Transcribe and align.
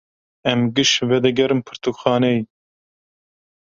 Em 0.51 0.61
giş 0.75 0.91
vedigerin 1.09 1.61
pirtûkxaneyê. 1.67 2.39